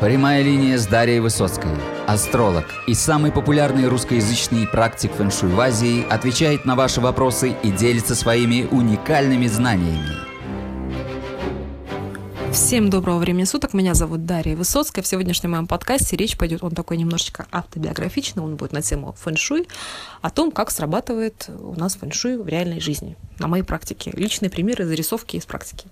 [0.00, 1.70] Прямая линия с Дарьей Высоцкой.
[2.06, 8.14] Астролог и самый популярный русскоязычный практик фэншуй в Азии отвечает на ваши вопросы и делится
[8.14, 10.26] своими уникальными знаниями.
[12.52, 13.72] Всем доброго времени суток.
[13.72, 15.02] Меня зовут Дарья Высоцкая.
[15.02, 19.66] В сегодняшнем моем подкасте речь пойдет, он такой немножечко автобиографичный, он будет на тему фэншуй,
[20.20, 24.10] о том, как срабатывает у нас фэншуй в реальной жизни, на моей практике.
[24.14, 25.86] Личные примеры, зарисовки из практики.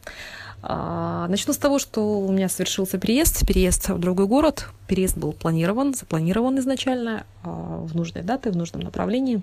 [0.66, 4.68] А, начну с того, что у меня совершился переезд, переезд в другой город.
[4.88, 9.42] Переезд был планирован, запланирован изначально а, в нужные даты, в нужном направлении.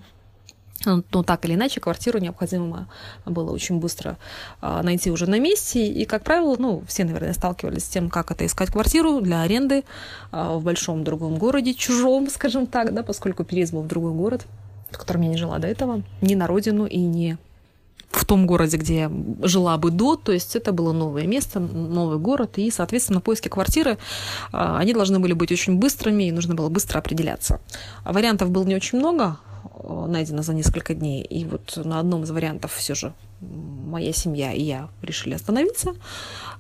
[0.84, 2.88] Но так или иначе, квартиру необходимо
[3.28, 4.18] было очень быстро
[4.62, 5.86] а, найти уже на месте.
[5.86, 9.84] И, как правило, ну, все, наверное, сталкивались с тем, как это искать квартиру для аренды
[10.32, 14.48] в большом другом городе, чужом, скажем так, да, поскольку переезд был в другой город,
[14.90, 17.38] в котором я не жила до этого, ни на родину и не
[18.12, 19.12] в том городе, где я
[19.42, 23.98] жила бы до, то есть это было новое место, новый город, и, соответственно, поиски квартиры,
[24.52, 27.62] а, они должны были быть очень быстрыми, и нужно было быстро определяться.
[28.06, 29.38] Вариантов было не очень много,
[30.08, 34.62] найдено за несколько дней, и вот на одном из вариантов все же моя семья и
[34.62, 35.96] я решили остановиться,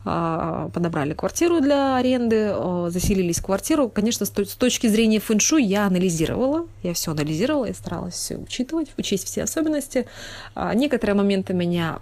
[0.04, 3.88] а, подобрали квартиру для аренды, а, заселились в квартиру.
[3.88, 9.26] Конечно, с точки зрения фэншу я анализировала, я все анализировала, я старалась все учитывать, учесть
[9.26, 10.08] все особенности.
[10.56, 12.00] А, некоторые моменты меня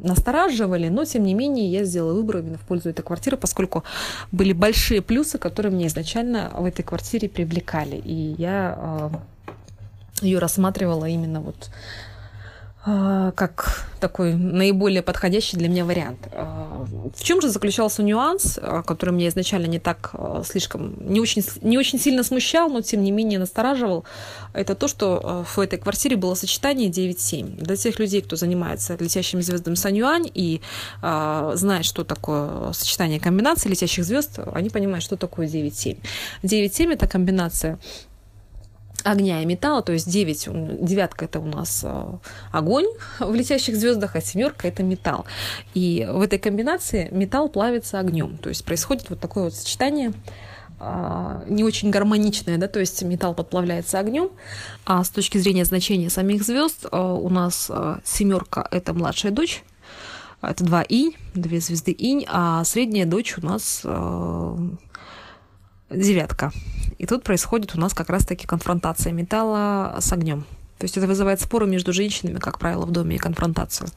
[0.00, 3.84] настораживали, но тем не менее я сделала выбор именно в пользу этой квартиры, поскольку
[4.30, 7.96] были большие плюсы, которые мне изначально в этой квартире привлекали.
[7.96, 9.10] И я
[10.22, 11.70] ее рассматривала именно вот
[12.82, 16.28] а, как такой наиболее подходящий для меня вариант.
[16.32, 20.12] А, в чем же заключался нюанс, а, который меня изначально не так
[20.46, 24.04] слишком, не очень, не очень сильно смущал, но тем не менее настораживал,
[24.54, 27.62] это то, что в этой квартире было сочетание 9-7.
[27.62, 30.62] Для тех людей, кто занимается летящими звездами Санюань и
[31.02, 35.98] знает, что такое сочетание комбинаций летящих звезд, они понимают, что такое 9-7.
[36.42, 37.78] 9-7 это комбинация
[39.04, 40.48] огня и металла, то есть 9,
[40.84, 42.04] девятка это у нас э,
[42.52, 42.86] огонь
[43.18, 45.26] в летящих звездах, а семерка это металл.
[45.74, 50.12] И в этой комбинации металл плавится огнем, то есть происходит вот такое вот сочетание
[50.82, 54.30] а, не очень гармоничное, да, то есть металл подплавляется огнем.
[54.86, 59.62] А с точки зрения значения самих звезд э, у нас э, семерка это младшая дочь,
[60.40, 63.84] это два инь, две звезды инь, а средняя дочь у нас
[65.90, 66.52] девятка.
[66.98, 70.44] И тут происходит у нас как раз-таки конфронтация металла с огнем.
[70.80, 73.90] То есть это вызывает споры между женщинами, как правило, в доме и конфронтацию.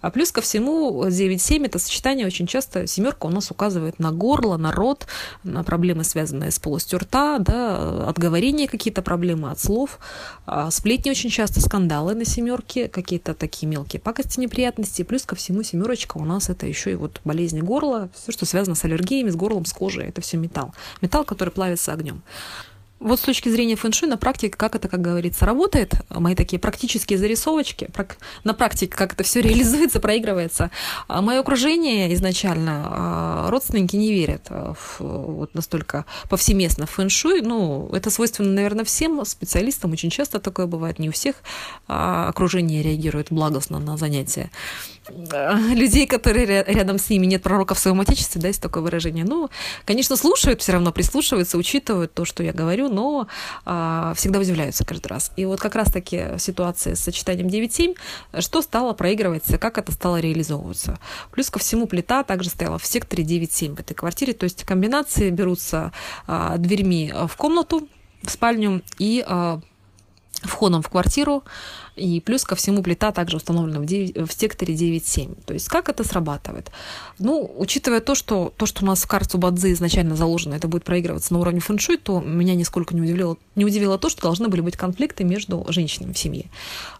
[0.00, 4.56] А плюс ко всему 9-7 это сочетание очень часто, семерка у нас указывает на горло,
[4.56, 5.08] на рот,
[5.42, 9.98] на проблемы, связанные с полостью рта, да, отговорения какие-то проблемы от слов,
[10.46, 15.02] а сплетни очень часто, скандалы на семерке, какие-то такие мелкие пакости, неприятности.
[15.02, 18.76] Плюс ко всему семерочка у нас это еще и вот болезни горла, все, что связано
[18.76, 20.72] с аллергиями, с горлом, с кожей, это все металл.
[21.00, 22.22] Металл, который плавится огнем.
[23.00, 27.18] Вот с точки зрения фэншуй на практике, как это, как говорится, работает, мои такие практические
[27.18, 27.88] зарисовочки,
[28.44, 30.70] на практике, как это все реализуется, проигрывается.
[31.08, 37.40] А мое окружение изначально, а, родственники не верят в, вот настолько повсеместно в фэншуй.
[37.40, 41.36] Ну, это свойственно, наверное, всем специалистам, очень часто такое бывает, не у всех
[41.88, 44.50] а окружение реагирует благостно на занятия.
[45.10, 49.24] Людей, которые рядом с ними нет пророка в своем отечестве, да, есть такое выражение.
[49.24, 49.50] Ну,
[49.84, 53.28] конечно, слушают, все равно прислушиваются, учитывают то, что я говорю, но
[53.64, 55.32] а, всегда удивляются каждый раз.
[55.36, 57.96] И вот как раз-таки ситуация с сочетанием 9-7,
[58.40, 60.98] что стало проигрываться, как это стало реализовываться.
[61.32, 65.30] Плюс ко всему плита также стояла в секторе 9-7 в этой квартире, то есть комбинации
[65.30, 65.92] берутся
[66.26, 67.88] а, дверьми в комнату,
[68.22, 69.60] в спальню и а,
[70.42, 71.44] входом в квартиру,
[71.96, 75.44] и плюс ко всему плита также установлена в, 9, в секторе 9.7.
[75.44, 76.70] То есть как это срабатывает?
[77.18, 80.84] Ну, учитывая то, что то, что у нас в карту Бадзи изначально заложено, это будет
[80.84, 84.62] проигрываться на уровне фэншуй, то меня нисколько не удивило, не удивило то, что должны были
[84.62, 86.46] быть конфликты между женщинами в семье.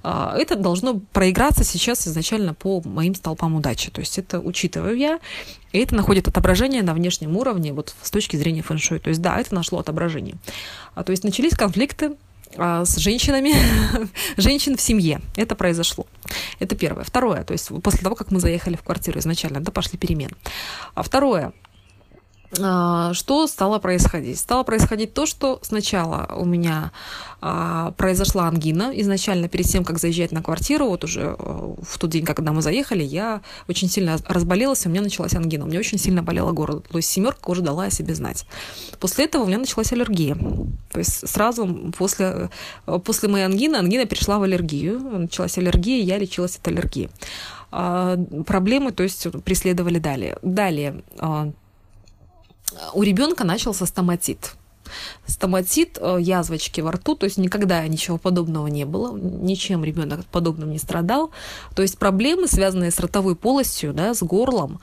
[0.03, 3.91] А, это должно проиграться сейчас изначально по моим столпам удачи.
[3.91, 5.19] То есть это учитываю я,
[5.73, 8.99] и это находит отображение на внешнем уровне вот с точки зрения фэншуй.
[8.99, 10.37] То есть да, это нашло отображение.
[10.95, 12.17] А, то есть начались конфликты
[12.57, 13.55] с женщинами,
[14.37, 15.21] женщин в семье.
[15.37, 16.07] Это произошло.
[16.59, 17.05] Это первое.
[17.05, 20.35] Второе, то есть после того, как мы заехали в квартиру изначально, да, пошли перемены.
[20.95, 21.53] А второе, а,
[22.53, 24.39] что стало происходить?
[24.39, 26.91] Стало происходить то, что сначала у меня
[27.43, 28.93] а, произошла ангина.
[29.01, 32.61] Изначально, перед тем, как заезжать на квартиру, вот уже э, в тот день, когда мы
[32.61, 35.65] заехали, я очень сильно разболелась, у меня началась ангина.
[35.65, 36.81] У меня очень сильно болело горло.
[36.81, 38.45] То есть семерка уже дала о себе знать.
[38.99, 40.35] После этого у меня началась аллергия.
[40.35, 42.51] То есть сразу после,
[42.87, 44.99] э, после моей ангины, ангина перешла в аллергию.
[45.01, 47.11] Началась аллергия, я лечилась от аллергии.
[47.73, 48.17] А,
[48.47, 50.37] проблемы, то есть, преследовали далее.
[50.43, 51.03] Далее
[52.93, 54.55] у ребенка начался стоматит
[55.27, 60.71] стоматит, э, язвочки во рту, то есть никогда ничего подобного не было, ничем ребенок подобным
[60.71, 61.31] не страдал.
[61.75, 64.81] То есть проблемы, связанные с ротовой полостью, да, с горлом,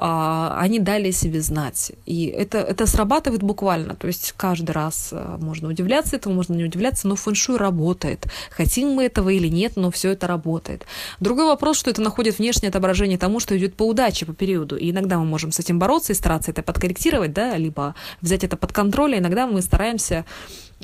[0.00, 1.90] а, они дали себе знать.
[2.06, 3.96] И это, это срабатывает буквально.
[3.96, 8.26] То есть каждый раз э, можно удивляться этому, можно не удивляться, но фэншуй работает.
[8.50, 10.86] Хотим мы этого или нет, но все это работает.
[11.18, 14.76] Другой вопрос, что это находит внешнее отображение тому, что идет по удаче по периоду.
[14.76, 18.56] И иногда мы можем с этим бороться и стараться это подкорректировать, да, либо взять это
[18.56, 20.24] под контроль, а иногда мы стараемся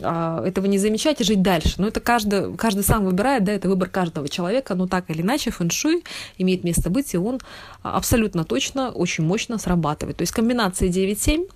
[0.02, 1.74] а, этого не замечать и жить дальше.
[1.78, 5.50] Но это каждый, каждый сам выбирает, да, это выбор каждого человека, но так или иначе
[5.50, 6.04] фэншуй
[6.38, 7.40] имеет место быть, и он
[7.82, 10.16] абсолютно точно, очень мощно срабатывает.
[10.16, 11.48] То есть комбинация 9-7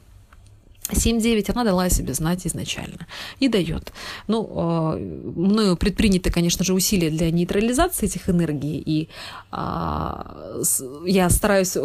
[0.93, 3.06] 7-9 она дала о себе знать изначально
[3.40, 3.93] и дает.
[4.26, 9.08] Ну, а, мною предприняты, конечно же, усилия для нейтрализации этих энергий, и
[9.50, 10.61] а,
[11.05, 11.81] я стараюсь э,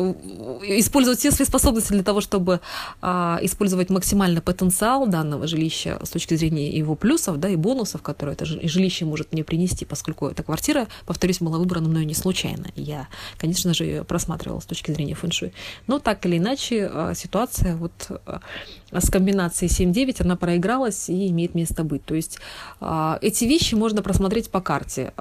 [0.80, 2.60] использовать все свои способности для того, чтобы
[3.02, 8.34] а, использовать максимальный потенциал данного жилища с точки зрения его плюсов да, и бонусов, которые
[8.34, 12.68] это жилище может мне принести, поскольку эта квартира, повторюсь, была выбрана мною не случайно.
[12.76, 13.08] Я,
[13.38, 15.54] конечно же, ее просматривала с точки зрения фэншуй.
[15.88, 17.92] Но так или иначе ситуация вот
[19.01, 22.06] с комбинацией 7-9 она проигралась и имеет место быть.
[22.06, 22.40] То есть
[22.80, 25.13] а, эти вещи можно просмотреть по карте.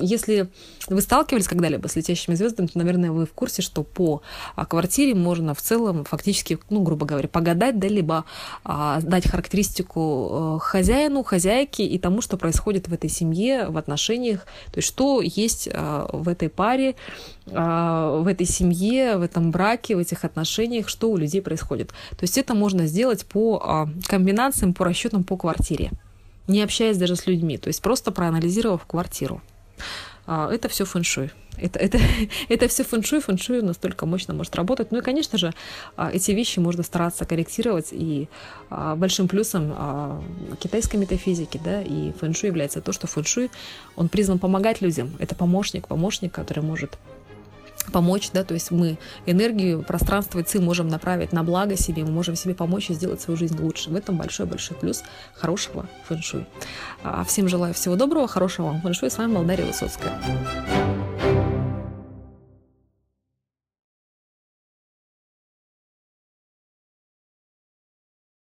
[0.00, 0.48] Если
[0.88, 4.22] вы сталкивались когда-либо с летящими звездами, то, наверное, вы в курсе, что по
[4.54, 8.24] а, квартире можно в целом фактически, ну, грубо говоря, погадать, да, либо
[8.64, 14.78] а, дать характеристику хозяину, хозяйке и тому, что происходит в этой семье, в отношениях, то
[14.78, 16.94] есть что есть а, в этой паре,
[17.50, 21.88] а, в этой семье, в этом браке, в этих отношениях, что у людей происходит.
[22.10, 25.90] То есть это можно сделать по а, комбинациям, по расчетам по квартире,
[26.46, 29.42] не общаясь даже с людьми, то есть просто проанализировав квартиру.
[30.26, 31.30] А, это все фэншуй.
[31.56, 31.98] Это, это,
[32.48, 34.92] это все фэншуй, фэншуй настолько мощно может работать.
[34.92, 35.52] Ну и, конечно же,
[35.96, 37.88] а, эти вещи можно стараться корректировать.
[37.90, 38.28] И
[38.70, 40.24] а, большим плюсом
[40.60, 43.50] китайской метафизики да, и фэншуй является то, что фэншуй,
[43.96, 45.10] он призван помогать людям.
[45.18, 46.98] Это помощник, помощник, который может
[47.90, 52.10] помочь, да, то есть мы энергию, пространство и ци можем направить на благо себе, мы
[52.10, 53.90] можем себе помочь и сделать свою жизнь лучше.
[53.90, 55.02] В этом большой-большой плюс
[55.34, 56.46] хорошего фэншуй.
[57.26, 59.10] Всем желаю всего доброго, хорошего вам фэншуй.
[59.10, 60.12] С вами была Дарья Высоцкая.